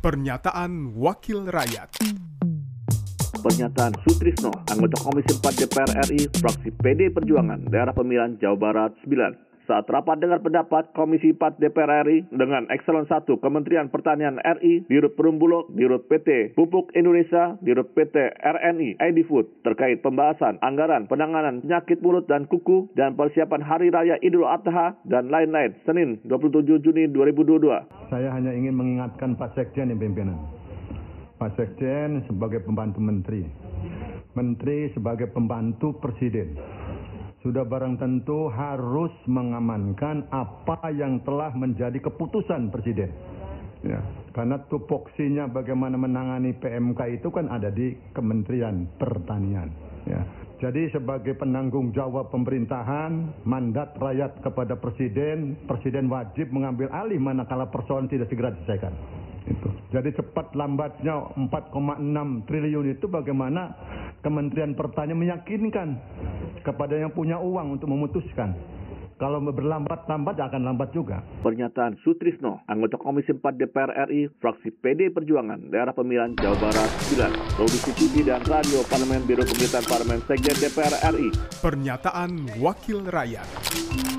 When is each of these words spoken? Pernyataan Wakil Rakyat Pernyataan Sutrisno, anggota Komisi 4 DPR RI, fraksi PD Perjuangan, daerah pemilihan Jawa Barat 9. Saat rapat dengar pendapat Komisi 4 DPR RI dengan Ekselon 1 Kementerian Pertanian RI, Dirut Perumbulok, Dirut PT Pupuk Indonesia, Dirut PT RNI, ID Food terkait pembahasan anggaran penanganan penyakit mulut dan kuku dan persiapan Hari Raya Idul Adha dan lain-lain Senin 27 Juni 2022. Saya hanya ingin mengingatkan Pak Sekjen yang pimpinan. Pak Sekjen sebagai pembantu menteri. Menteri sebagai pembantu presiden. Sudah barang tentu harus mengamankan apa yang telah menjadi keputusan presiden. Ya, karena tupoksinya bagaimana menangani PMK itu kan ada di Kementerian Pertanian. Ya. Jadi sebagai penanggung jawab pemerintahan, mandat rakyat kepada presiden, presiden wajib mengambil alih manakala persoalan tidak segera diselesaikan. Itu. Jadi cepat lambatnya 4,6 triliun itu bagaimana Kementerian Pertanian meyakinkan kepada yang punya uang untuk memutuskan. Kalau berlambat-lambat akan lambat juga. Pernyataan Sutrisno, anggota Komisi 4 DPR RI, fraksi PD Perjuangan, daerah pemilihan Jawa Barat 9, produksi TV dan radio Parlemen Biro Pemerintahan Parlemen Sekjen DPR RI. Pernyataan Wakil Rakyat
Pernyataan 0.00 0.96
Wakil 0.96 1.44
Rakyat 1.52 2.00
Pernyataan 3.36 3.92
Sutrisno, 4.00 4.48
anggota 4.72 4.96
Komisi 5.04 5.36
4 5.36 5.60
DPR 5.60 5.92
RI, 6.08 6.24
fraksi 6.40 6.72
PD 6.72 7.12
Perjuangan, 7.12 7.68
daerah 7.68 7.92
pemilihan 7.92 8.32
Jawa 8.40 8.56
Barat 8.56 8.96
9. 9.04 9.49
Saat 9.70 9.86
rapat 9.86 10.18
dengar 10.18 10.42
pendapat 10.42 10.90
Komisi 10.98 11.30
4 11.30 11.62
DPR 11.62 12.02
RI 12.02 12.26
dengan 12.34 12.66
Ekselon 12.74 13.06
1 13.06 13.22
Kementerian 13.38 13.86
Pertanian 13.86 14.42
RI, 14.42 14.82
Dirut 14.90 15.14
Perumbulok, 15.14 15.70
Dirut 15.78 16.10
PT 16.10 16.58
Pupuk 16.58 16.90
Indonesia, 16.98 17.54
Dirut 17.62 17.86
PT 17.94 18.34
RNI, 18.42 18.98
ID 18.98 19.22
Food 19.30 19.46
terkait 19.62 20.02
pembahasan 20.02 20.58
anggaran 20.58 21.06
penanganan 21.06 21.62
penyakit 21.62 22.02
mulut 22.02 22.26
dan 22.26 22.50
kuku 22.50 22.90
dan 22.98 23.14
persiapan 23.14 23.62
Hari 23.62 23.94
Raya 23.94 24.18
Idul 24.26 24.42
Adha 24.42 24.98
dan 25.06 25.30
lain-lain 25.30 25.78
Senin 25.86 26.18
27 26.26 26.66
Juni 26.82 27.06
2022. 27.06 28.10
Saya 28.10 28.34
hanya 28.34 28.50
ingin 28.50 28.74
mengingatkan 28.74 29.38
Pak 29.38 29.54
Sekjen 29.54 29.94
yang 29.94 30.02
pimpinan. 30.02 30.50
Pak 31.38 31.54
Sekjen 31.54 32.26
sebagai 32.26 32.66
pembantu 32.66 32.98
menteri. 32.98 33.46
Menteri 34.34 34.90
sebagai 34.98 35.30
pembantu 35.30 35.94
presiden. 36.02 36.58
Sudah 37.40 37.64
barang 37.64 37.96
tentu 37.96 38.52
harus 38.52 39.12
mengamankan 39.24 40.28
apa 40.28 40.92
yang 40.92 41.24
telah 41.24 41.48
menjadi 41.56 41.96
keputusan 41.96 42.68
presiden. 42.68 43.08
Ya, 43.80 44.04
karena 44.36 44.60
tupoksinya 44.68 45.48
bagaimana 45.48 45.96
menangani 45.96 46.52
PMK 46.60 47.00
itu 47.16 47.32
kan 47.32 47.48
ada 47.48 47.72
di 47.72 47.96
Kementerian 48.12 48.84
Pertanian. 49.00 49.72
Ya. 50.04 50.20
Jadi 50.60 50.92
sebagai 50.92 51.32
penanggung 51.40 51.96
jawab 51.96 52.28
pemerintahan, 52.28 53.40
mandat 53.48 53.96
rakyat 53.96 54.44
kepada 54.44 54.76
presiden, 54.76 55.56
presiden 55.64 56.12
wajib 56.12 56.52
mengambil 56.52 56.92
alih 56.92 57.16
manakala 57.16 57.72
persoalan 57.72 58.12
tidak 58.12 58.28
segera 58.28 58.52
diselesaikan. 58.52 58.92
Itu. 59.48 59.72
Jadi 59.88 60.12
cepat 60.12 60.52
lambatnya 60.52 61.32
4,6 61.32 62.44
triliun 62.44 62.86
itu 62.92 63.08
bagaimana 63.08 63.72
Kementerian 64.20 64.76
Pertanian 64.76 65.16
meyakinkan 65.16 65.96
kepada 66.60 66.96
yang 66.96 67.12
punya 67.12 67.40
uang 67.40 67.80
untuk 67.80 67.88
memutuskan. 67.90 68.54
Kalau 69.20 69.36
berlambat-lambat 69.44 70.40
akan 70.40 70.64
lambat 70.64 70.96
juga. 70.96 71.20
Pernyataan 71.44 72.00
Sutrisno, 72.00 72.64
anggota 72.64 72.96
Komisi 72.96 73.36
4 73.36 73.52
DPR 73.52 74.08
RI, 74.08 74.32
fraksi 74.40 74.72
PD 74.72 75.12
Perjuangan, 75.12 75.68
daerah 75.68 75.92
pemilihan 75.92 76.32
Jawa 76.40 76.56
Barat 76.56 76.88
9, 77.12 77.28
produksi 77.60 77.92
TV 78.00 78.24
dan 78.24 78.40
radio 78.48 78.80
Parlemen 78.88 79.20
Biro 79.28 79.44
Pemerintahan 79.44 79.84
Parlemen 79.84 80.24
Sekjen 80.24 80.56
DPR 80.56 80.94
RI. 81.12 81.28
Pernyataan 81.60 82.48
Wakil 82.64 83.04
Rakyat 83.12 84.09